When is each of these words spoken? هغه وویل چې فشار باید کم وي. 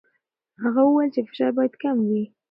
هغه 0.63 0.81
وویل 0.85 1.09
چې 1.15 1.21
فشار 1.29 1.51
باید 1.57 1.73
کم 1.81 1.97
وي. 2.09 2.23